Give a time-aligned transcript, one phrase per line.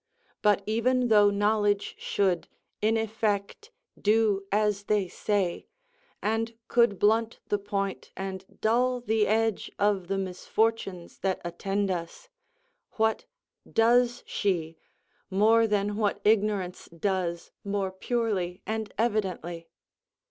[0.41, 2.47] But even though knowledge should,
[2.81, 3.69] in effect,
[4.01, 5.67] do as they say,
[6.23, 12.29] and could blunt the point, and dull the edge, of the misfortunes that attend us,
[12.93, 13.25] what
[13.71, 14.75] does she,
[15.29, 19.67] more than what ignorance does more purely and evidently?